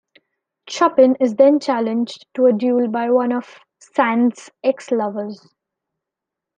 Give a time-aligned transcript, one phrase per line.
[0.67, 5.53] Chopin is then challenged to a duel by one of Sand's ex-lovers.